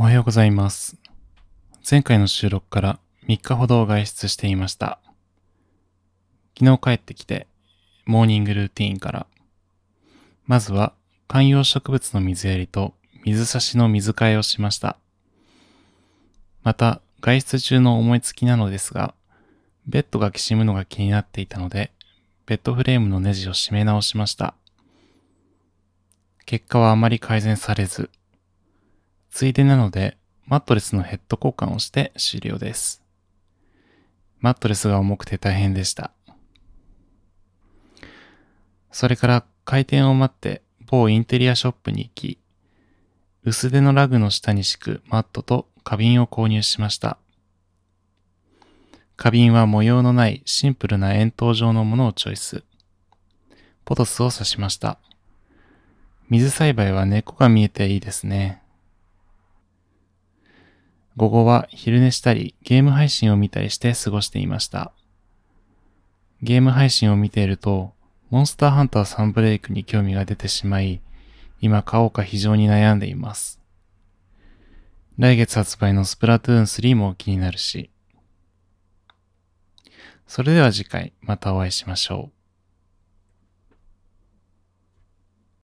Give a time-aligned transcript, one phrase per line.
[0.00, 0.96] おはようございます。
[1.88, 4.98] 前回の収録から3日ほど外出していました。
[6.58, 7.46] 昨日帰ってきて、
[8.06, 9.26] モーニングルーティーンから。
[10.46, 10.94] まずは
[11.28, 12.94] 観葉植物の水やりと
[13.26, 14.96] 水差しの水替えをしました。
[16.62, 19.12] また、外出中の思いつきなのですが、
[19.86, 21.92] ベッドがきしむのが気になっていたので、
[22.46, 24.54] ベッドフレームのネジを締め直しました。
[26.46, 28.08] 結果はあまり改善されず、
[29.30, 33.02] ついでなので、マットレスのヘッド交換をして終了です。
[34.40, 36.12] マットレスが重くて大変でした。
[38.90, 42.38] それから開店を待って某インテリアショップに行き、
[43.44, 47.18] 薄手のラグの下に敷くマットと花瓶を購入しました。
[49.16, 52.64] 花瓶は模様のないシンプルな円筒状のものをチョイス。
[53.84, 54.98] ポトスを刺しました。
[56.28, 58.62] 水栽培は根っこが見えていいですね。
[61.20, 64.90] 午後は昼寝したりゲーム配信を見たりして過ごしていました。
[66.40, 67.92] ゲーム配信を見ていると、
[68.30, 71.02] モンスターハンターサンブレイクに興味が出てしまい、
[71.60, 73.60] 今買おうか非常に悩んでいます。
[75.18, 77.90] 来月発売のスプラトゥーン3も気になるし。
[80.26, 82.39] それでは次回またお会いしましょう。